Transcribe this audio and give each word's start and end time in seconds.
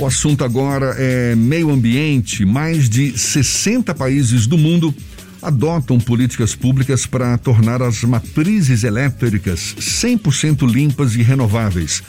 O 0.00 0.06
assunto 0.06 0.42
agora 0.42 0.96
é 0.98 1.34
meio 1.34 1.70
ambiente. 1.70 2.46
Mais 2.46 2.88
de 2.88 3.18
60 3.18 3.94
países 3.94 4.46
do 4.46 4.56
mundo 4.56 4.94
adotam 5.42 6.00
políticas 6.00 6.54
públicas 6.54 7.04
para 7.04 7.36
tornar 7.36 7.82
as 7.82 8.02
matrizes 8.02 8.82
elétricas 8.82 9.76
100% 9.78 10.66
limpas 10.66 11.14
e 11.16 11.22
renováveis. 11.22 12.02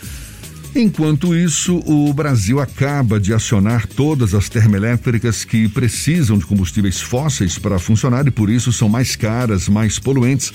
Enquanto 0.74 1.36
isso, 1.36 1.84
o 1.86 2.14
Brasil 2.14 2.62
acaba 2.62 3.20
de 3.20 3.34
acionar 3.34 3.86
todas 3.86 4.34
as 4.34 4.48
termoelétricas 4.48 5.44
que 5.44 5.68
precisam 5.68 6.38
de 6.38 6.46
combustíveis 6.46 7.02
fósseis 7.02 7.60
para 7.60 7.78
funcionar 7.78 8.26
e 8.26 8.32
por 8.32 8.50
isso 8.50 8.72
são 8.72 8.88
mais 8.88 9.18
caras, 9.18 9.68
mais 9.68 10.00
poluentes. 10.00 10.54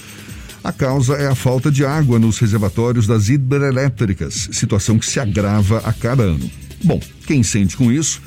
A 0.64 0.72
causa 0.72 1.12
é 1.16 1.28
a 1.28 1.34
falta 1.34 1.70
de 1.70 1.84
água 1.84 2.18
nos 2.18 2.38
reservatórios 2.38 3.06
das 3.06 3.28
hidrelétricas, 3.28 4.48
situação 4.52 4.98
que 4.98 5.04
se 5.04 5.20
agrava 5.20 5.82
a 5.84 5.92
cada 5.92 6.22
ano. 6.22 6.50
Bom, 6.84 7.00
quem 7.26 7.42
sente 7.42 7.76
com 7.76 7.90
isso 7.90 8.20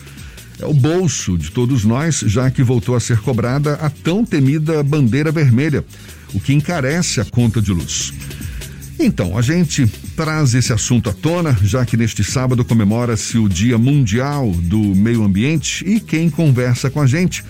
é 0.59 0.65
o 0.65 0.73
bolso 0.73 1.37
de 1.37 1.51
todos 1.51 1.85
nós, 1.85 2.19
já 2.25 2.51
que 2.51 2.63
voltou 2.63 2.95
a 2.95 2.99
ser 2.99 3.19
cobrada 3.19 3.75
a 3.75 3.89
tão 3.89 4.25
temida 4.25 4.83
bandeira 4.83 5.31
vermelha, 5.31 5.85
o 6.33 6.39
que 6.39 6.53
encarece 6.53 7.21
a 7.21 7.25
conta 7.25 7.61
de 7.61 7.71
luz. 7.71 8.13
Então, 8.99 9.37
a 9.37 9.41
gente 9.41 9.87
traz 10.17 10.53
esse 10.53 10.73
assunto 10.73 11.09
à 11.09 11.13
tona, 11.13 11.57
já 11.63 11.85
que 11.85 11.95
neste 11.95 12.21
sábado 12.21 12.65
comemora-se 12.65 13.37
o 13.37 13.47
Dia 13.47 13.77
Mundial 13.77 14.51
do 14.51 14.93
Meio 14.93 15.23
Ambiente 15.23 15.85
e 15.87 16.01
quem 16.01 16.29
conversa 16.29 16.89
com 16.89 16.99
a 16.99 17.07
gente 17.07 17.41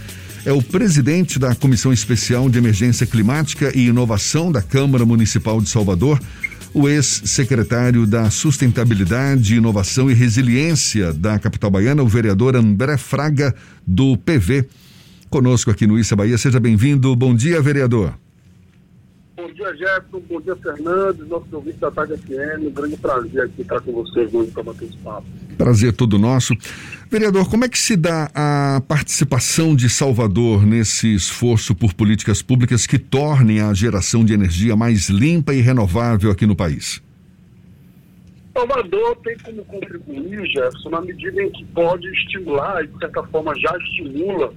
é 0.45 0.53
o 0.53 0.61
presidente 0.61 1.39
da 1.39 1.55
Comissão 1.55 1.91
Especial 1.91 2.49
de 2.49 2.59
Emergência 2.59 3.05
Climática 3.05 3.75
e 3.75 3.87
Inovação 3.87 4.51
da 4.51 4.61
Câmara 4.61 5.05
Municipal 5.05 5.59
de 5.59 5.69
Salvador, 5.69 6.19
o 6.73 6.87
ex-secretário 6.87 8.05
da 8.05 8.29
Sustentabilidade, 8.29 9.55
Inovação 9.55 10.09
e 10.09 10.13
Resiliência 10.13 11.13
da 11.13 11.39
capital 11.39 11.71
baiana, 11.71 12.03
o 12.03 12.07
vereador 12.07 12.55
André 12.55 12.97
Fraga, 12.97 13.55
do 13.85 14.17
PV. 14.17 14.67
Conosco 15.29 15.69
aqui 15.71 15.85
no 15.85 15.97
Issa 15.97 16.15
Bahia. 16.15 16.37
Seja 16.37 16.59
bem-vindo. 16.59 17.15
Bom 17.15 17.35
dia, 17.35 17.61
vereador. 17.61 18.13
Bom 19.35 19.51
dia, 19.53 19.75
Jefferson. 19.75 20.21
Bom 20.27 20.41
dia, 20.41 20.55
Fernando. 20.55 21.25
Nosso 21.27 21.45
ouvinte 21.51 21.77
da 21.77 21.91
Tarde 21.91 22.17
FM. 22.17 22.67
Um 22.67 22.71
grande 22.71 22.97
prazer 22.97 23.43
aqui 23.43 23.61
estar 23.61 23.79
com 23.81 23.91
vocês 23.91 24.33
hoje 24.33 24.51
para 24.51 24.63
bater 24.63 24.85
esse 24.85 24.97
papo. 24.97 25.27
Prazer 25.59 25.91
todo 25.91 26.17
nosso. 26.17 26.55
Vereador, 27.11 27.49
como 27.49 27.65
é 27.65 27.69
que 27.69 27.77
se 27.77 27.97
dá 27.97 28.31
a 28.33 28.81
participação 28.87 29.75
de 29.75 29.89
Salvador 29.89 30.65
nesse 30.65 31.13
esforço 31.13 31.75
por 31.75 31.93
políticas 31.93 32.41
públicas 32.41 32.87
que 32.87 32.97
tornem 32.97 33.59
a 33.59 33.73
geração 33.73 34.23
de 34.23 34.33
energia 34.33 34.73
mais 34.77 35.09
limpa 35.09 35.53
e 35.53 35.59
renovável 35.59 36.31
aqui 36.31 36.45
no 36.45 36.55
país? 36.55 37.03
Salvador 38.53 39.17
tem 39.17 39.37
como 39.39 39.65
contribuir, 39.65 40.45
Jefferson, 40.49 40.89
na 40.91 41.01
medida 41.01 41.43
em 41.43 41.51
que 41.51 41.65
pode 41.65 42.07
estimular, 42.07 42.81
e 42.81 42.87
de 42.87 42.97
certa 42.97 43.21
forma 43.23 43.53
já 43.59 43.77
estimula, 43.79 44.53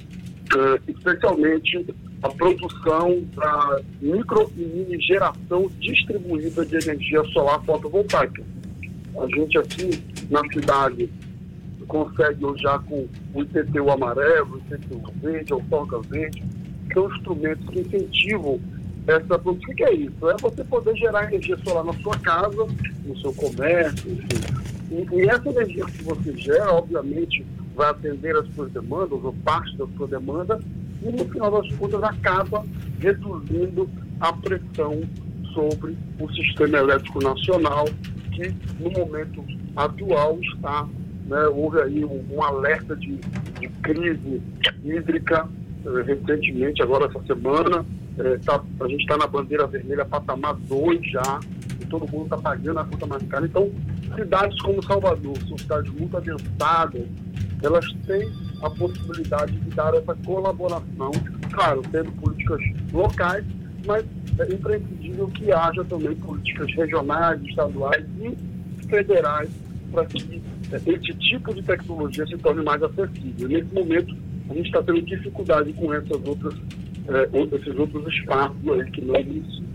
eh, 0.55 0.81
especialmente 0.87 1.85
a 2.23 2.29
produção 2.29 3.25
da 3.35 3.81
micro 4.01 4.53
e 4.57 4.61
mini 4.61 5.03
geração 5.03 5.69
distribuída 5.81 6.65
de 6.65 6.77
energia 6.77 7.25
solar 7.33 7.61
fotovoltaica. 7.65 8.45
A 9.21 9.27
gente 9.37 9.59
aqui 9.59 10.12
na 10.33 10.41
cidade 10.51 11.11
consegue 11.87 12.47
já 12.57 12.79
com 12.79 13.07
o 13.35 13.43
IPTU 13.43 13.91
amarelo, 13.91 14.55
o 14.55 14.59
IPTU 14.59 15.03
verde, 15.21 15.53
o 15.53 15.61
Folga 15.65 16.01
verde, 16.09 16.43
que 16.89 16.95
são 16.95 17.13
instrumentos 17.15 17.69
que 17.69 17.81
incentivam 17.81 18.59
essa 19.07 19.39
produção. 19.39 19.73
O 19.73 19.77
que 19.77 19.85
é 19.85 19.95
isso? 19.95 20.31
É 20.31 20.37
você 20.41 20.65
poder 20.65 20.97
gerar 20.97 21.25
energia 21.25 21.59
solar 21.59 21.85
na 21.85 21.93
sua 22.01 22.17
casa, 22.19 22.67
no 23.05 23.19
seu 23.19 23.33
comércio, 23.35 24.11
enfim. 24.11 24.41
E, 24.91 25.17
e 25.17 25.29
essa 25.29 25.51
energia 25.51 25.85
que 25.85 26.03
você 26.03 26.37
gera, 26.39 26.73
obviamente, 26.73 27.45
vai 27.75 27.91
atender 27.91 28.35
as 28.37 28.47
suas 28.55 28.73
demandas, 28.73 29.23
ou 29.23 29.35
parte 29.45 29.77
da 29.77 29.87
sua 29.97 30.07
demanda, 30.07 30.61
e 31.03 31.11
no 31.11 31.25
final 31.27 31.51
das 31.51 31.71
contas 31.77 32.03
acaba 32.03 32.65
reduzindo 33.01 33.89
a 34.19 34.33
pressão 34.33 35.03
sobre 35.53 35.95
o 36.19 36.33
sistema 36.33 36.79
elétrico 36.79 37.23
nacional, 37.23 37.85
que 38.33 38.55
no 38.81 38.91
momento 38.91 39.45
atual 39.77 40.39
está, 40.41 40.87
né, 41.27 41.47
houve 41.47 41.81
aí 41.81 42.05
um, 42.05 42.25
um 42.31 42.43
alerta 42.43 42.95
de, 42.97 43.17
de, 43.61 43.69
crise 43.83 44.43
hídrica 44.85 45.49
eh, 45.85 46.03
recentemente, 46.03 46.83
agora 46.83 47.07
essa 47.07 47.23
semana, 47.25 47.85
eh, 48.19 48.39
tá, 48.45 48.63
a 48.81 48.89
gente 48.89 49.01
está 49.01 49.17
na 49.17 49.27
bandeira 49.27 49.67
vermelha 49.67 50.05
patamar 50.05 50.55
2 50.55 51.11
já, 51.11 51.41
e 51.81 51.87
todo 51.87 52.11
mundo 52.11 52.25
está 52.25 52.39
pagando 52.39 52.81
a 52.81 52.85
conta 52.85 53.07
mais 53.07 53.23
cara. 53.25 53.47
Então, 53.47 53.71
cidades 54.15 54.61
como 54.61 54.83
Salvador, 54.85 55.37
são 55.49 55.57
cidades 55.59 55.93
muito 55.93 56.17
adensadas, 56.17 57.07
elas 57.63 57.87
têm 58.07 58.31
a 58.63 58.71
possibilidade 58.71 59.53
de 59.53 59.71
dar 59.71 59.95
essa 59.95 60.15
colaboração, 60.27 61.13
claro, 61.53 61.83
tendo 61.91 62.13
políticas 62.13 62.61
locais, 62.93 63.45
mas 63.87 64.05
é 64.39 64.53
imprescindível 64.53 65.29
que 65.29 65.53
haja 65.53 65.85
também 65.85 66.15
políticas 66.17 66.67
regionais, 66.75 67.41
estaduais 67.43 68.05
e 68.21 68.52
federais 68.93 69.49
para 69.91 70.05
que 70.05 70.43
esse 70.71 71.15
tipo 71.15 71.55
de 71.55 71.63
tecnologia 71.63 72.27
se 72.27 72.37
torne 72.39 72.63
mais 72.63 72.83
acessível. 72.83 73.49
Nesse 73.49 73.75
momento, 73.75 74.15
a 74.51 74.55
gente 74.55 74.67
está 74.67 74.83
tendo 74.83 75.03
dificuldade 75.03 75.73
com 75.73 75.93
essas 75.95 76.23
outras, 76.25 76.55
é, 77.09 77.57
esses 77.57 77.79
outros 77.79 78.07
espaços 78.15 78.57
aí 78.69 78.91
que 78.91 79.01
existem. 79.01 79.73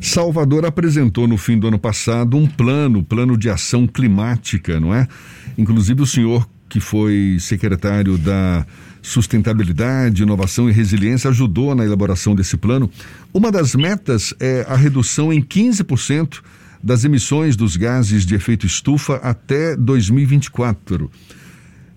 Salvador 0.00 0.64
apresentou 0.64 1.26
no 1.26 1.36
fim 1.36 1.58
do 1.58 1.68
ano 1.68 1.78
passado 1.78 2.36
um 2.36 2.46
plano, 2.46 3.02
plano 3.02 3.36
de 3.36 3.50
ação 3.50 3.86
climática, 3.86 4.78
não 4.78 4.94
é? 4.94 5.08
Inclusive 5.56 6.02
o 6.02 6.06
senhor 6.06 6.48
que 6.68 6.80
foi 6.80 7.38
secretário 7.40 8.18
da 8.18 8.66
Sustentabilidade, 9.00 10.22
Inovação 10.22 10.68
e 10.68 10.72
Resiliência, 10.72 11.30
ajudou 11.30 11.74
na 11.74 11.84
elaboração 11.84 12.34
desse 12.34 12.58
plano. 12.58 12.90
Uma 13.32 13.50
das 13.50 13.74
metas 13.74 14.34
é 14.38 14.66
a 14.68 14.76
redução 14.76 15.32
em 15.32 15.40
15% 15.40 16.42
das 16.82 17.04
emissões 17.04 17.56
dos 17.56 17.76
gases 17.76 18.24
de 18.24 18.34
efeito 18.34 18.66
estufa 18.66 19.16
até 19.16 19.76
2024. 19.76 21.10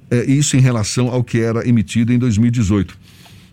É, 0.09 0.25
isso 0.25 0.57
em 0.57 0.59
relação 0.59 1.07
ao 1.07 1.23
que 1.23 1.39
era 1.39 1.67
emitido 1.67 2.11
em 2.11 2.19
2018. 2.19 2.97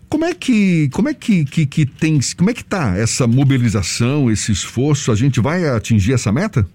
Como 0.09 0.25
é 0.25 0.33
que 0.33 0.89
como 0.89 1.07
é 1.07 1.13
que, 1.13 1.45
que, 1.45 1.65
que 1.65 1.85
tem 1.85 2.19
como 2.35 2.49
é 2.49 2.53
que 2.53 2.61
está 2.61 2.97
essa 2.97 3.27
mobilização, 3.27 4.29
esse 4.29 4.51
esforço? 4.51 5.11
A 5.11 5.15
gente 5.15 5.39
vai 5.39 5.67
atingir 5.69 6.13
essa 6.13 6.31
meta? 6.31 6.67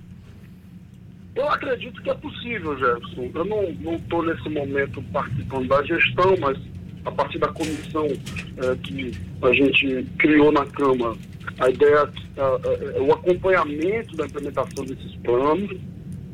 Eu 1.34 1.50
acredito 1.50 2.00
que 2.00 2.08
é 2.08 2.14
possível, 2.14 2.78
Jefferson. 2.78 3.30
Eu 3.34 3.44
não 3.44 3.94
estou 3.96 4.24
nesse 4.24 4.48
momento 4.48 5.02
participando 5.12 5.66
da 5.66 5.82
gestão, 5.82 6.36
mas 6.40 6.56
a 7.04 7.10
partir 7.10 7.38
da 7.38 7.48
comissão 7.48 8.06
é, 8.06 8.76
que 8.76 9.12
a 9.42 9.52
gente 9.52 10.06
criou 10.16 10.52
na 10.52 10.64
Câmara, 10.66 11.16
a 11.58 11.70
ideia 11.70 12.08
é, 12.36 12.40
é, 12.40 13.00
o 13.00 13.12
acompanhamento 13.12 14.16
da 14.16 14.26
implementação 14.26 14.84
desses 14.84 15.14
planos, 15.16 15.76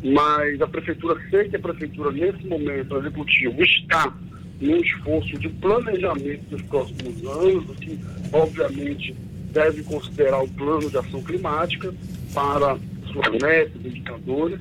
mas 0.03 0.60
a 0.60 0.66
Prefeitura, 0.66 1.21
sei 1.31 1.48
que 1.48 1.56
a 1.56 1.60
Prefeitura, 1.60 2.10
nesse 2.10 2.47
momento, 2.47 2.94
o 2.94 2.98
Executivo, 2.98 3.62
está 3.62 4.15
num 4.60 4.76
esforço 4.76 5.38
de 5.38 5.49
planejamento 5.49 6.43
dos 6.50 6.62
próximos 6.62 7.25
anos, 7.25 7.76
que, 7.78 7.99
obviamente, 8.32 9.15
deve 9.53 9.82
considerar 9.82 10.43
o 10.43 10.49
plano 10.49 10.88
de 10.88 10.97
ação 10.97 11.22
climática 11.22 11.93
para 12.32 12.78
suas 13.12 13.43
metas, 13.43 13.84
indicadores, 13.84 14.60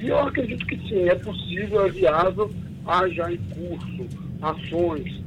e 0.00 0.08
eu 0.08 0.18
acredito 0.18 0.66
que 0.66 0.76
sim, 0.88 1.08
é 1.08 1.14
possível, 1.14 1.86
é 1.86 1.90
viável, 1.90 2.50
há 2.86 3.08
já 3.08 3.32
em 3.32 3.36
curso 3.36 4.06
ações 4.42 5.20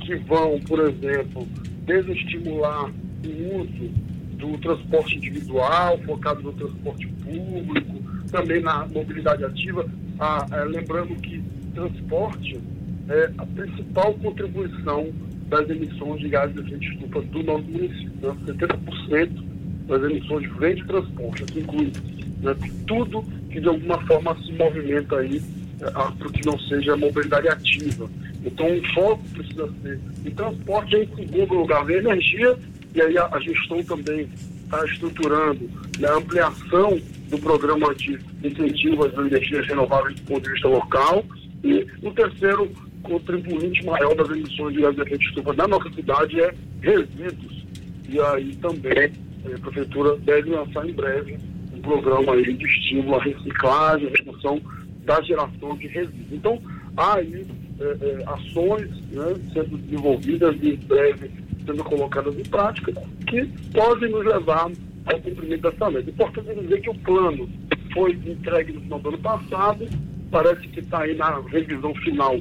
que 0.00 0.14
vão, 0.16 0.58
por 0.60 0.80
exemplo, 0.80 1.46
desestimular 1.84 2.90
o 3.26 3.60
uso 3.60 3.90
do 4.36 4.58
transporte 4.58 5.16
individual, 5.16 5.98
focado 6.06 6.42
no 6.42 6.52
transporte 6.52 7.06
público, 7.06 8.02
também 8.30 8.60
na 8.62 8.86
mobilidade 8.86 9.44
ativa. 9.44 9.86
Ah, 10.18 10.46
é, 10.52 10.64
lembrando 10.64 11.14
que 11.16 11.42
transporte 11.74 12.60
é 13.08 13.30
a 13.38 13.46
principal 13.46 14.14
contribuição 14.14 15.10
das 15.48 15.68
emissões 15.68 16.20
de 16.20 16.28
gases 16.28 16.54
de 16.54 16.60
efeito 16.60 16.84
estufa 16.84 17.20
do 17.22 17.42
nosso 17.42 17.64
município. 17.64 18.12
Né? 18.22 18.36
70% 18.46 19.44
das 19.86 20.02
emissões 20.02 20.52
vem 20.58 20.74
de 20.76 20.84
transporte, 20.84 21.44
isso 21.44 21.58
inclui 21.58 21.92
né? 22.40 22.54
tudo 22.86 23.22
que 23.50 23.60
de 23.60 23.68
alguma 23.68 24.00
forma 24.06 24.36
se 24.44 24.52
movimenta 24.52 25.16
aí 25.16 25.42
é, 25.80 25.90
para 25.90 26.30
que 26.30 26.46
não 26.46 26.58
seja 26.60 26.96
mobilidade 26.96 27.48
ativa. 27.48 28.08
Então 28.44 28.66
o 28.66 28.94
foco 28.94 29.22
precisa 29.34 29.68
ser 29.82 30.00
em 30.24 30.30
transporte 30.30 30.96
em 30.96 31.06
segundo 31.16 31.54
lugar, 31.54 31.84
a 31.84 31.92
energia, 31.92 32.56
e 32.94 33.00
aí 33.00 33.18
a, 33.18 33.26
a 33.26 33.40
gestão 33.40 33.82
também 33.84 34.28
está 34.64 34.84
estruturando 34.84 35.68
né, 35.98 36.08
a 36.08 36.16
ampliação 36.16 37.00
do 37.28 37.38
programa 37.38 37.94
de 37.94 38.18
incentivo 38.42 39.06
às 39.06 39.12
energias 39.14 39.66
renováveis 39.66 40.16
do 40.16 40.22
ponto 40.22 40.42
de 40.42 40.52
vista 40.52 40.68
local. 40.68 41.24
E 41.62 41.86
o 42.02 42.10
terceiro 42.12 42.70
contribuinte 43.02 43.84
maior 43.84 44.14
das 44.14 44.30
emissões 44.30 44.74
de 44.74 44.82
gás 44.82 44.94
de 44.94 45.02
efeito 45.02 45.24
estufa 45.24 45.52
da 45.54 45.68
nossa 45.68 45.90
cidade 45.90 46.40
é 46.40 46.54
resíduos. 46.80 47.64
E 48.08 48.20
aí 48.20 48.56
também 48.56 49.12
a 49.44 49.58
prefeitura 49.58 50.16
deve 50.18 50.50
lançar 50.50 50.88
em 50.88 50.92
breve 50.92 51.38
um 51.72 51.80
programa 51.80 52.34
aí 52.34 52.52
de 52.52 52.66
estímulo 52.66 53.16
à 53.16 53.22
reciclagem, 53.22 54.08
à 54.08 54.10
redução 54.10 54.60
da 55.04 55.20
geração 55.22 55.76
de 55.76 55.86
resíduos. 55.86 56.32
Então, 56.32 56.60
há 56.96 57.16
aí 57.16 57.46
é, 57.80 57.84
é, 57.84 58.24
ações 58.26 58.90
né, 59.10 59.34
sendo 59.52 59.78
desenvolvidas 59.78 60.56
e 60.62 60.70
em 60.70 60.76
breve 60.76 61.30
sendo 61.70 61.84
colocadas 61.84 62.36
em 62.36 62.42
prática 62.42 62.92
que 63.26 63.44
podem 63.72 64.10
nos 64.10 64.24
levar 64.24 64.70
ao 65.06 65.20
cumprimento 65.20 65.62
dessa 65.62 65.90
meta. 65.90 66.10
Importante 66.10 66.60
dizer 66.60 66.80
que 66.80 66.90
o 66.90 66.94
plano 66.94 67.48
foi 67.92 68.12
entregue 68.12 68.72
no 68.72 68.80
final 68.80 68.98
do 69.00 69.08
ano 69.10 69.18
passado, 69.18 69.88
parece 70.30 70.68
que 70.68 70.80
está 70.80 71.02
aí 71.02 71.14
na 71.16 71.40
revisão 71.40 71.94
final 71.96 72.40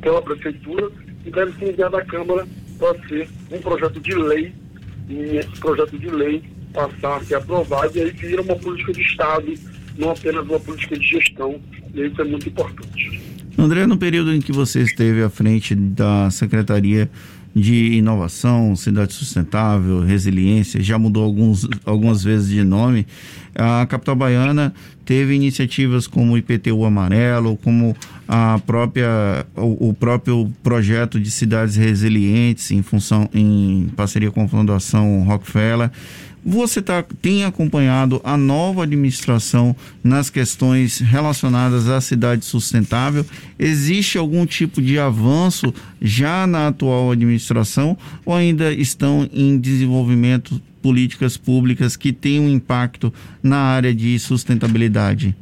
pela 0.00 0.22
Prefeitura 0.22 0.90
e 1.24 1.30
deve 1.30 1.52
ser 1.52 1.72
enviado 1.72 1.96
à 1.96 2.04
Câmara 2.04 2.46
para 2.78 3.08
ser 3.08 3.28
um 3.50 3.58
projeto 3.58 4.00
de 4.00 4.14
lei 4.14 4.52
e 5.08 5.36
esse 5.36 5.60
projeto 5.60 5.98
de 5.98 6.08
lei 6.08 6.42
passar 6.72 7.16
a 7.16 7.24
ser 7.24 7.34
aprovado 7.36 7.96
e 7.96 8.00
aí 8.00 8.10
vira 8.10 8.42
uma 8.42 8.56
política 8.56 8.92
de 8.92 9.02
Estado, 9.02 9.52
não 9.98 10.10
apenas 10.10 10.46
uma 10.46 10.58
política 10.58 10.98
de 10.98 11.06
gestão, 11.06 11.60
e 11.94 12.06
isso 12.06 12.20
é 12.20 12.24
muito 12.24 12.48
importante. 12.48 13.20
André, 13.58 13.86
no 13.86 13.98
período 13.98 14.32
em 14.32 14.40
que 14.40 14.50
você 14.50 14.80
esteve 14.80 15.22
à 15.22 15.28
frente 15.28 15.74
da 15.74 16.30
Secretaria 16.30 17.10
de 17.54 17.94
inovação, 17.94 18.74
cidade 18.74 19.12
sustentável, 19.12 20.00
resiliência, 20.00 20.82
já 20.82 20.98
mudou 20.98 21.24
alguns, 21.24 21.68
algumas 21.84 22.24
vezes 22.24 22.48
de 22.48 22.64
nome. 22.64 23.06
A 23.54 23.84
capital 23.86 24.16
baiana 24.16 24.72
teve 25.04 25.34
iniciativas 25.34 26.06
como 26.06 26.32
o 26.32 26.38
IPTU 26.38 26.84
amarelo, 26.84 27.58
como 27.58 27.94
a 28.26 28.58
própria 28.64 29.44
o, 29.54 29.90
o, 29.90 29.94
próprio 29.94 30.50
projeto 30.62 31.20
de 31.20 31.30
cidades 31.30 31.76
resilientes 31.76 32.70
em 32.70 32.82
função 32.82 33.28
em 33.34 33.90
parceria 33.94 34.30
com 34.30 34.44
a 34.44 34.48
Fundação 34.48 35.22
Rockefeller. 35.24 35.90
Você 36.44 36.82
tá, 36.82 37.04
tem 37.22 37.44
acompanhado 37.44 38.20
a 38.24 38.36
nova 38.36 38.82
administração 38.82 39.76
nas 40.02 40.28
questões 40.28 40.98
relacionadas 40.98 41.88
à 41.88 42.00
cidade 42.00 42.44
sustentável? 42.44 43.24
Existe 43.56 44.18
algum 44.18 44.44
tipo 44.44 44.82
de 44.82 44.98
avanço 44.98 45.72
já 46.00 46.44
na 46.44 46.66
atual 46.66 47.12
administração 47.12 47.96
ou 48.26 48.34
ainda 48.34 48.72
estão 48.72 49.28
em 49.32 49.56
desenvolvimento 49.56 50.60
políticas 50.82 51.36
públicas 51.36 51.94
que 51.94 52.12
têm 52.12 52.40
um 52.40 52.48
impacto 52.48 53.14
na 53.40 53.58
área 53.58 53.94
de 53.94 54.18
sustentabilidade? 54.18 55.36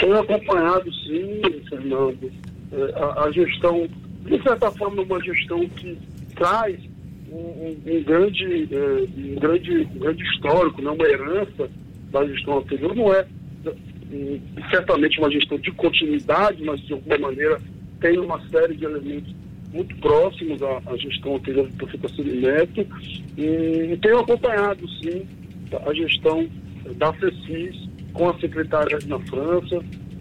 Tenho 0.00 0.18
acompanhado, 0.18 0.92
sim, 0.92 1.40
Fernando. 1.68 2.32
É, 2.72 2.92
a, 2.96 3.24
a 3.24 3.32
gestão, 3.32 3.88
de 4.26 4.42
certa 4.42 4.70
forma, 4.72 5.02
uma 5.02 5.22
gestão 5.22 5.68
que 5.68 5.96
traz 6.34 6.76
um, 7.30 7.76
um, 7.86 8.02
grande, 8.02 8.68
é, 8.72 9.08
um, 9.16 9.34
grande, 9.36 9.88
um 9.94 9.98
grande 9.98 10.22
histórico, 10.24 10.82
né? 10.82 10.90
uma 10.90 11.06
herança 11.06 11.70
da 12.10 12.26
gestão 12.26 12.58
anterior. 12.58 12.94
Não 12.94 13.12
é 13.12 13.26
certamente 14.70 15.18
uma 15.18 15.30
gestão 15.30 15.58
de 15.58 15.70
continuidade, 15.72 16.62
mas 16.64 16.80
de 16.80 16.92
alguma 16.92 17.18
maneira 17.18 17.60
tem 18.00 18.18
uma 18.18 18.40
série 18.48 18.74
de 18.74 18.84
elementos 18.84 19.34
muito 19.72 19.94
próximos 19.96 20.62
à, 20.62 20.80
à 20.86 20.96
gestão 20.96 21.36
anterior 21.36 21.68
do 21.68 21.76
prefeito 21.76 22.14
Ciro 22.14 22.40
Neto 22.40 22.86
e, 23.36 23.98
tenho 24.00 24.18
acompanhado, 24.18 24.88
sim, 25.02 25.26
a 25.86 25.92
gestão 25.92 26.48
da 26.96 27.12
FECIS 27.12 27.88
com 28.14 28.30
a 28.30 28.38
secretária 28.40 28.98
na 29.06 29.18
França 29.20 29.78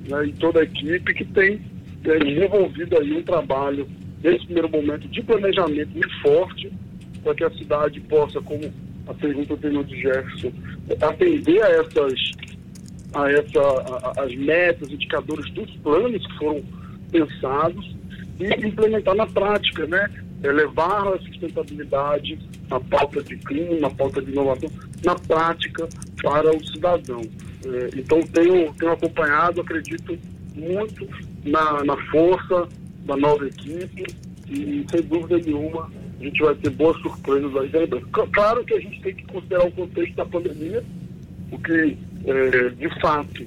né, 0.10 0.26
e 0.26 0.34
toda 0.34 0.60
a 0.60 0.64
equipe 0.64 1.14
que 1.14 1.26
tem 1.26 1.62
desenvolvido 2.02 2.98
aí 3.00 3.14
um 3.14 3.24
trabalho, 3.24 3.88
nesse 4.22 4.46
primeiro 4.46 4.70
momento, 4.70 5.08
de 5.08 5.22
planejamento 5.24 5.92
muito 5.92 6.22
forte 6.22 6.72
para 7.18 7.36
que 7.36 7.44
a 7.44 7.52
cidade 7.52 8.00
possa, 8.02 8.42
como 8.42 8.72
a 9.08 9.14
pergunta 9.14 9.56
do 9.56 9.84
de 9.84 10.02
Jefferson, 10.02 10.52
atender 11.02 11.64
a 11.64 11.70
essas 11.70 12.14
a 13.14 13.32
essa, 13.32 13.60
a, 13.60 14.24
as 14.24 14.36
metas, 14.36 14.90
indicadores 14.92 15.50
dos 15.54 15.70
planos 15.78 16.26
que 16.26 16.38
foram 16.38 16.64
pensados 17.12 17.96
e 18.40 18.68
implementar 18.68 19.16
na 19.16 19.26
prática, 19.26 19.86
né? 19.88 20.10
É 20.44 20.52
levar 20.52 21.08
a 21.08 21.18
sustentabilidade, 21.20 22.38
a 22.70 22.80
pauta 22.80 23.24
de 23.24 23.38
clima, 23.38 23.88
a 23.88 23.92
pauta 23.92 24.22
de 24.22 24.32
inovação, 24.32 24.70
na 25.04 25.16
prática 25.16 25.88
para 26.22 26.56
o 26.56 26.68
cidadão. 26.68 27.22
É, 27.66 27.90
então, 27.98 28.22
tenho, 28.22 28.72
tenho 28.74 28.92
acompanhado, 28.92 29.62
acredito 29.62 30.18
muito 30.56 31.08
na, 31.44 31.84
na 31.84 31.98
força 32.12 32.68
da 33.06 33.16
nova 33.16 33.48
equipe 33.48 34.06
e, 34.48 34.86
sem 34.92 35.02
dúvida 35.02 35.38
nenhuma, 35.40 35.90
a 36.20 36.24
gente 36.24 36.42
vai 36.42 36.56
ter 36.56 36.70
boas 36.72 37.00
surpresas 37.02 37.56
aí. 37.56 37.70
Claro 38.32 38.64
que 38.66 38.74
a 38.74 38.80
gente 38.80 39.02
tem 39.02 39.14
que 39.14 39.24
considerar 39.26 39.66
o 39.66 39.72
contexto 39.72 40.16
da 40.16 40.26
pandemia, 40.26 40.84
o 41.52 41.60
que, 41.60 41.98
é, 42.26 42.70
de 42.70 43.00
fato, 43.00 43.46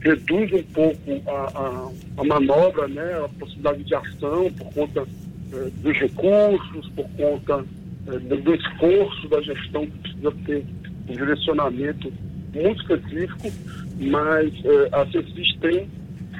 reduz 0.00 0.52
um 0.52 0.62
pouco 0.64 1.22
a, 1.28 1.58
a, 1.58 1.90
a, 2.18 2.24
manobra, 2.24 2.88
né, 2.88 3.22
a 3.24 3.28
possibilidade 3.28 3.84
de 3.84 3.94
ação 3.94 4.52
por 4.52 4.72
conta 4.74 5.06
é, 5.52 5.70
dos 5.82 5.96
recursos, 5.96 6.88
por 6.90 7.08
conta 7.10 7.64
é, 8.08 8.18
do 8.18 8.54
esforço 8.54 9.28
da 9.28 9.40
gestão 9.42 9.86
que 9.86 9.98
precisa 9.98 10.32
ter 10.46 10.64
um 11.08 11.12
direcionamento 11.12 12.12
muito 12.54 12.80
específico, 12.82 13.52
mas 13.98 14.52
é, 14.64 14.88
a 14.92 15.06
CECIS 15.06 15.56
tem 15.60 15.88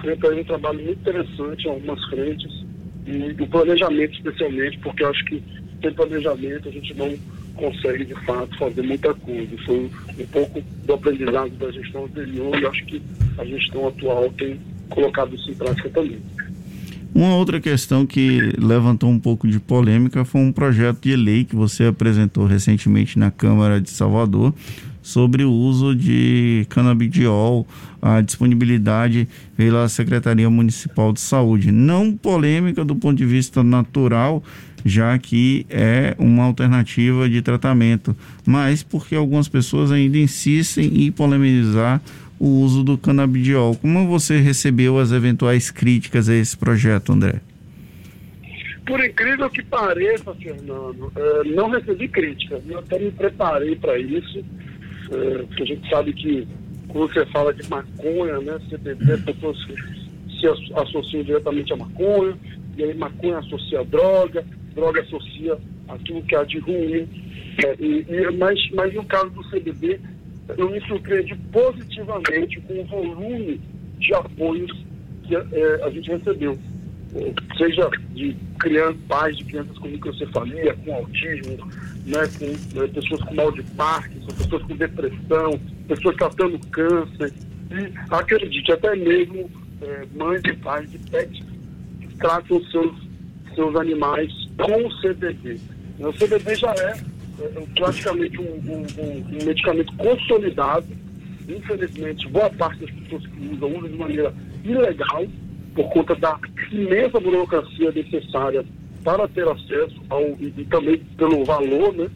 feito 0.00 0.26
um 0.32 0.44
trabalho 0.44 0.82
muito 0.82 1.00
interessante 1.00 1.66
em 1.66 1.70
algumas 1.70 2.04
frentes 2.06 2.59
e 3.06 3.42
o 3.42 3.46
planejamento 3.46 4.14
especialmente, 4.14 4.78
porque 4.78 5.02
eu 5.02 5.10
acho 5.10 5.24
que 5.24 5.42
sem 5.80 5.92
planejamento 5.92 6.68
a 6.68 6.72
gente 6.72 6.94
não 6.94 7.14
consegue 7.54 8.04
de 8.04 8.14
fato 8.26 8.56
fazer 8.58 8.82
muita 8.82 9.12
coisa. 9.14 9.56
Foi 9.64 9.90
um 10.18 10.26
pouco 10.26 10.62
do 10.84 10.92
aprendizado 10.92 11.50
da 11.50 11.70
gestão 11.70 12.04
anterior 12.04 12.58
e 12.58 12.66
acho 12.66 12.84
que 12.86 13.02
a 13.38 13.44
gestão 13.44 13.88
atual 13.88 14.30
tem 14.36 14.58
colocado 14.88 15.34
isso 15.34 15.50
em 15.50 15.54
prática 15.54 15.88
também. 15.90 16.18
Uma 17.12 17.34
outra 17.34 17.60
questão 17.60 18.06
que 18.06 18.52
levantou 18.56 19.10
um 19.10 19.18
pouco 19.18 19.48
de 19.48 19.58
polêmica 19.58 20.24
foi 20.24 20.40
um 20.40 20.52
projeto 20.52 21.00
de 21.00 21.16
lei 21.16 21.44
que 21.44 21.56
você 21.56 21.84
apresentou 21.84 22.46
recentemente 22.46 23.18
na 23.18 23.32
Câmara 23.32 23.80
de 23.80 23.90
Salvador 23.90 24.54
sobre 25.10 25.42
o 25.42 25.50
uso 25.50 25.94
de 25.94 26.64
canabidiol, 26.68 27.66
a 28.00 28.20
disponibilidade 28.20 29.28
pela 29.56 29.88
Secretaria 29.88 30.48
Municipal 30.48 31.12
de 31.12 31.20
Saúde. 31.20 31.72
Não 31.72 32.16
polêmica 32.16 32.84
do 32.84 32.94
ponto 32.94 33.16
de 33.18 33.26
vista 33.26 33.62
natural, 33.64 34.42
já 34.84 35.18
que 35.18 35.66
é 35.68 36.14
uma 36.16 36.44
alternativa 36.44 37.28
de 37.28 37.42
tratamento, 37.42 38.16
mas 38.46 38.84
porque 38.84 39.16
algumas 39.16 39.48
pessoas 39.48 39.90
ainda 39.90 40.16
insistem 40.16 41.04
em 41.04 41.10
polemizar 41.10 42.00
o 42.38 42.46
uso 42.46 42.84
do 42.84 42.96
canabidiol. 42.96 43.74
Como 43.76 44.06
você 44.06 44.38
recebeu 44.38 44.98
as 44.98 45.10
eventuais 45.10 45.70
críticas 45.70 46.28
a 46.28 46.34
esse 46.36 46.56
projeto, 46.56 47.12
André? 47.12 47.40
Por 48.86 49.04
incrível 49.04 49.48
que 49.50 49.62
pareça, 49.62 50.34
Fernando, 50.34 51.12
é, 51.14 51.44
não 51.54 51.70
recebi 51.70 52.08
críticas. 52.08 52.62
Eu 52.68 52.78
até 52.78 52.98
me 52.98 53.10
preparei 53.12 53.76
para 53.76 53.98
isso, 53.98 54.42
é, 55.10 55.42
porque 55.42 55.62
a 55.62 55.66
gente 55.66 55.88
sabe 55.88 56.12
que 56.12 56.46
quando 56.88 57.12
você 57.12 57.24
fala 57.26 57.52
de 57.52 57.68
maconha, 57.68 58.40
né, 58.40 58.58
CBD, 58.68 59.12
as 59.12 59.22
pessoas 59.22 59.56
se 60.40 60.46
associam 60.74 61.22
diretamente 61.22 61.72
à 61.72 61.76
maconha, 61.76 62.36
e 62.76 62.84
aí 62.84 62.94
maconha 62.94 63.38
associa 63.38 63.80
a 63.80 63.84
droga, 63.84 64.44
droga 64.74 65.00
associa 65.02 65.58
aquilo 65.88 66.22
que 66.22 66.34
há 66.34 66.44
de 66.44 66.58
ruim. 66.58 67.08
É, 67.64 67.76
e, 67.78 68.06
e, 68.08 68.30
mas, 68.38 68.58
mas 68.72 68.94
no 68.94 69.04
caso 69.04 69.30
do 69.30 69.42
CBD, 69.50 70.00
eu 70.56 70.70
me 70.70 70.80
surpreendi 70.86 71.34
positivamente 71.52 72.60
com 72.60 72.80
o 72.80 72.84
volume 72.84 73.60
de 73.98 74.14
apoios 74.14 74.72
que 75.24 75.36
é, 75.36 75.84
a 75.84 75.90
gente 75.90 76.10
recebeu. 76.10 76.58
É, 77.14 77.56
seja 77.58 77.88
de 78.14 78.36
crianças, 78.60 79.00
pais 79.08 79.36
de 79.36 79.44
crianças 79.44 79.76
com 79.78 79.88
microcefalia, 79.88 80.74
com 80.84 80.94
autismo, 80.94 81.56
né, 82.06 82.20
com 82.38 82.80
é, 82.82 82.86
pessoas 82.88 83.22
com 83.22 83.34
mal 83.34 83.50
de 83.50 83.62
Parkinson, 83.62 84.28
pessoas 84.28 84.62
com 84.62 84.76
depressão, 84.76 85.60
pessoas 85.88 86.16
tratando 86.16 86.58
câncer. 86.68 87.32
E 87.70 88.14
acredite, 88.14 88.72
até 88.72 88.94
mesmo 88.94 89.50
é, 89.82 90.06
mães 90.14 90.42
e 90.44 90.52
pais 90.54 90.90
de 90.90 90.98
pets 90.98 91.40
que 92.00 92.16
tratam 92.16 92.62
seus, 92.66 92.94
seus 93.54 93.74
animais 93.76 94.32
com 94.56 94.88
CBD. 95.00 95.58
O 95.98 96.12
CBD 96.12 96.54
já 96.54 96.72
é, 96.72 97.00
é 97.42 97.66
praticamente 97.74 98.38
um, 98.38 98.44
um, 98.44 98.86
um, 98.98 99.44
medicamento 99.44 99.94
consolidado. 99.96 100.86
Infelizmente, 101.48 102.28
boa 102.28 102.50
parte 102.50 102.80
das 102.80 102.90
pessoas 102.90 103.26
que 103.26 103.48
usam, 103.54 103.76
usam 103.76 103.88
de 103.88 103.96
maneira 103.96 104.34
ilegal, 104.64 105.26
por 105.74 105.88
conta 105.90 106.14
da 106.14 106.38
imensa 106.72 107.20
burocracia 107.20 107.92
necessária 107.92 108.64
para 109.02 109.26
ter 109.28 109.46
acesso 109.48 110.00
ao, 110.08 110.22
e, 110.40 110.50
também 110.68 110.98
pelo 111.16 111.44
valor 111.44 111.94
né, 111.94 112.08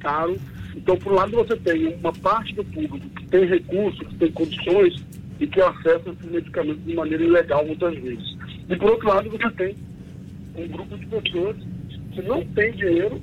caro. 0.00 0.36
Então, 0.74 0.96
por 0.96 1.12
um 1.12 1.16
lado, 1.16 1.32
você 1.32 1.56
tem 1.56 1.94
uma 1.94 2.12
parte 2.12 2.54
do 2.54 2.64
público 2.64 3.08
que 3.10 3.26
tem 3.26 3.44
recursos, 3.44 4.06
que 4.08 4.14
tem 4.16 4.32
condições 4.32 5.04
e 5.38 5.46
que 5.46 5.60
acessa 5.60 6.10
esses 6.10 6.30
medicamentos 6.30 6.84
de 6.84 6.94
maneira 6.94 7.22
ilegal 7.22 7.66
muitas 7.66 7.94
vezes. 7.94 8.36
E, 8.68 8.76
por 8.76 8.90
outro 8.90 9.08
lado, 9.08 9.30
você 9.30 9.50
tem 9.50 9.76
um 10.56 10.68
grupo 10.68 10.96
de 10.96 11.06
pessoas 11.06 11.56
que 12.12 12.22
não 12.22 12.44
tem 12.46 12.72
dinheiro, 12.72 13.20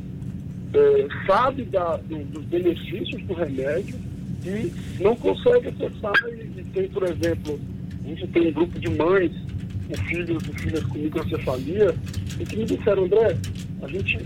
é, 0.73 1.07
sabe 1.25 1.63
da, 1.63 1.97
do, 1.97 2.17
dos 2.25 2.43
benefícios 2.45 3.21
do 3.23 3.33
remédio 3.33 3.95
e 4.45 4.71
não 5.01 5.15
consegue 5.15 5.69
acessar 5.69 6.13
e, 6.27 6.59
e 6.59 6.63
tem, 6.73 6.87
por 6.89 7.03
exemplo, 7.03 7.59
A 8.03 8.07
gente 8.07 8.27
tem 8.27 8.47
um 8.47 8.51
grupo 8.51 8.79
de 8.79 8.89
mães 8.89 9.31
filhos 9.97 10.43
e 10.43 10.59
filhas 10.59 10.83
com 10.83 10.97
microcefalia 10.97 11.95
e 12.39 12.45
que 12.45 12.57
me 12.57 12.65
disseram, 12.65 13.05
André, 13.05 13.37
a 13.81 13.87
gente 13.87 14.19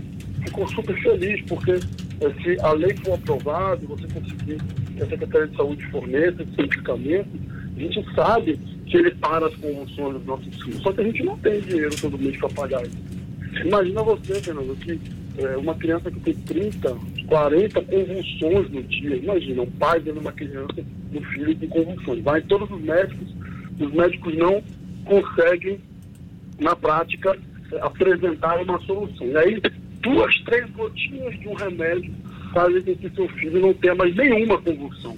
ficou 0.44 0.68
super 0.68 1.00
feliz 1.02 1.42
porque 1.42 1.78
se 1.78 2.60
a 2.60 2.72
lei 2.72 2.94
for 3.04 3.14
aprovada 3.14 3.86
você 3.86 4.06
conseguir 4.08 4.58
que 4.96 5.02
a 5.02 5.06
Secretaria 5.06 5.48
de 5.48 5.56
Saúde 5.56 5.84
forneça 5.86 6.42
esse 6.42 6.56
medicamento, 6.56 7.28
a 7.76 7.80
gente 7.80 8.14
sabe 8.14 8.58
que 8.86 8.96
ele 8.96 9.10
para 9.12 9.46
as 9.46 9.54
convulsões 9.56 10.14
dos 10.14 10.26
nossos 10.26 10.62
filhos. 10.62 10.82
Só 10.82 10.92
que 10.92 11.00
a 11.00 11.04
gente 11.04 11.22
não 11.22 11.36
tem 11.38 11.60
dinheiro 11.60 11.94
todo 12.00 12.18
mês 12.18 12.36
para 12.36 12.48
pagar 12.50 12.82
isso. 12.82 12.96
Imagina 13.64 14.02
você, 14.02 14.34
Fernando, 14.40 14.76
que 14.76 15.00
é, 15.38 15.56
uma 15.56 15.74
criança 15.74 16.10
que 16.10 16.20
tem 16.20 16.34
30, 16.34 16.96
40 17.26 17.82
convulsões 17.82 18.70
no 18.70 18.82
dia. 18.84 19.16
Imagina, 19.16 19.62
um 19.62 19.70
pai 19.70 19.98
vendo 20.00 20.20
uma 20.20 20.32
criança, 20.32 20.84
um 21.12 21.20
filho 21.22 21.56
com 21.56 21.68
convulsões. 21.68 22.22
Vai 22.22 22.40
todos 22.42 22.70
os 22.70 22.80
médicos, 22.80 23.28
os 23.80 23.92
médicos 23.92 24.36
não 24.36 24.62
conseguem, 25.04 25.80
na 26.58 26.74
prática, 26.76 27.36
apresentar 27.80 28.60
uma 28.60 28.80
solução. 28.80 29.26
E 29.26 29.36
aí, 29.36 29.62
duas, 30.00 30.36
três 30.40 30.68
gotinhas 30.70 31.38
de 31.38 31.48
um 31.48 31.54
remédio 31.54 32.12
fazem 32.52 32.82
com 32.82 32.96
que 32.96 33.10
seu 33.10 33.28
filho 33.30 33.60
não 33.60 33.74
tenha 33.74 33.94
mais 33.94 34.14
nenhuma 34.14 34.60
convulsão. 34.60 35.16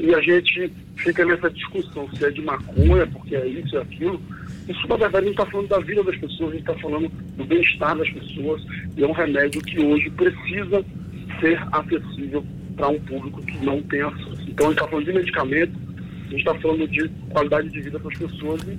E 0.00 0.14
a 0.14 0.20
gente 0.20 0.72
fica 0.96 1.24
nessa 1.24 1.50
discussão 1.50 2.08
se 2.14 2.24
é 2.24 2.30
de 2.30 2.40
maconha, 2.40 3.06
porque 3.06 3.34
é 3.34 3.46
isso 3.46 3.74
e 3.74 3.78
é 3.78 3.82
aquilo. 3.82 4.22
Isso, 4.68 4.86
na 4.86 4.96
verdade, 4.96 5.24
não 5.24 5.32
está 5.32 5.46
falando 5.46 5.68
da 5.68 5.80
vida 5.80 6.04
das 6.04 6.16
pessoas, 6.16 6.50
a 6.50 6.52
gente 6.52 6.70
está 6.70 6.74
falando 6.80 7.08
do 7.36 7.44
bem-estar 7.44 7.96
das 7.96 8.08
pessoas. 8.10 8.62
E 8.96 9.02
é 9.02 9.06
um 9.06 9.12
remédio 9.12 9.60
que 9.60 9.80
hoje 9.80 10.08
precisa 10.10 10.84
ser 11.40 11.60
acessível 11.72 12.44
para 12.76 12.88
um 12.88 13.00
público 13.00 13.42
que 13.44 13.58
não 13.64 13.82
tem 13.82 14.02
acesso. 14.02 14.42
Então, 14.48 14.66
a 14.66 14.70
gente 14.70 14.78
está 14.78 14.88
falando 14.88 15.04
de 15.04 15.12
medicamento, 15.12 15.72
a 16.26 16.30
gente 16.30 16.38
está 16.38 16.54
falando 16.54 16.88
de 16.88 17.08
qualidade 17.30 17.68
de 17.68 17.80
vida 17.80 17.98
para 17.98 18.12
as 18.12 18.18
pessoas. 18.18 18.62
E 18.62 18.78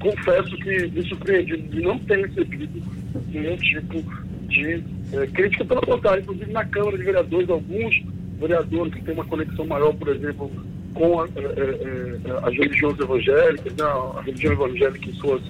confesso 0.00 0.56
que 0.58 0.88
me 0.88 1.02
surpreendi 1.08 1.56
de 1.56 1.80
não 1.80 1.98
ter 2.00 2.26
recebido 2.26 2.82
nenhum 3.28 3.56
tipo 3.56 4.02
de 4.48 4.84
é, 5.12 5.26
crítica, 5.28 5.64
pelo 5.64 5.80
contrário, 5.82 6.22
inclusive 6.22 6.52
na 6.52 6.64
Câmara 6.64 6.98
de 6.98 7.04
Vereadores, 7.04 7.48
alguns 7.48 8.02
vereadores 8.38 8.94
que 8.94 9.02
têm 9.02 9.14
uma 9.14 9.24
conexão 9.24 9.66
maior, 9.66 9.94
por 9.94 10.08
exemplo, 10.08 10.50
com 10.94 11.20
a, 11.20 11.26
é, 11.26 11.28
é, 11.28 12.48
as 12.48 12.54
religiões 12.54 12.98
evangélicas, 12.98 13.72
né, 13.74 13.84
a 13.84 14.22
religião 14.22 14.52
evangélica 14.52 15.08
em 15.08 15.14
suas 15.14 15.42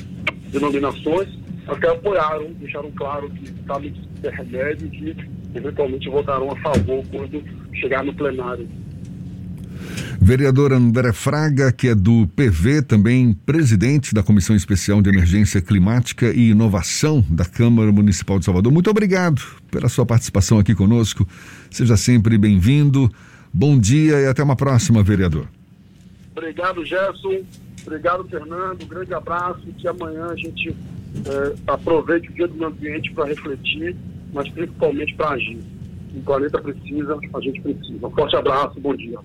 denominações, 0.50 1.28
até 1.66 1.88
apoiaram, 1.88 2.52
deixaram 2.54 2.90
claro 2.92 3.30
que 3.30 3.44
está 3.44 3.78
no 3.78 4.30
remédio 4.30 4.86
e 4.86 4.90
que 4.90 5.16
eventualmente 5.54 6.08
votarão 6.08 6.50
a 6.50 6.56
favor 6.56 7.04
quando 7.10 7.42
chegar 7.74 8.04
no 8.04 8.14
plenário. 8.14 8.68
Vereador 10.24 10.72
André 10.72 11.12
Fraga, 11.12 11.72
que 11.72 11.88
é 11.88 11.96
do 11.96 12.28
PV, 12.28 12.82
também 12.82 13.34
presidente 13.34 14.14
da 14.14 14.22
Comissão 14.22 14.54
Especial 14.54 15.02
de 15.02 15.10
Emergência 15.10 15.60
Climática 15.60 16.32
e 16.32 16.50
Inovação 16.50 17.26
da 17.28 17.44
Câmara 17.44 17.90
Municipal 17.90 18.38
de 18.38 18.44
Salvador. 18.44 18.72
Muito 18.72 18.88
obrigado 18.88 19.42
pela 19.68 19.88
sua 19.88 20.06
participação 20.06 20.60
aqui 20.60 20.76
conosco. 20.76 21.26
Seja 21.72 21.96
sempre 21.96 22.38
bem-vindo. 22.38 23.10
Bom 23.52 23.76
dia 23.76 24.20
e 24.20 24.26
até 24.28 24.44
uma 24.44 24.54
próxima, 24.54 25.02
vereador. 25.02 25.48
Obrigado, 26.36 26.84
Gerson. 26.84 27.42
Obrigado, 27.84 28.22
Fernando. 28.28 28.84
Um 28.84 28.86
grande 28.86 29.12
abraço 29.12 29.66
que 29.76 29.88
amanhã 29.88 30.26
a 30.26 30.36
gente 30.36 30.68
é, 30.70 31.54
aproveite 31.66 32.30
o 32.30 32.32
Dia 32.32 32.46
do 32.46 32.54
Meio 32.54 32.68
Ambiente 32.68 33.12
para 33.12 33.26
refletir, 33.26 33.96
mas 34.32 34.48
principalmente 34.50 35.16
para 35.16 35.30
agir. 35.30 35.58
O 36.14 36.22
planeta 36.22 36.62
precisa, 36.62 37.18
a 37.34 37.40
gente 37.40 37.60
precisa. 37.60 38.06
Um 38.06 38.10
forte 38.12 38.36
abraço, 38.36 38.78
bom 38.78 38.94
dia. 38.94 39.18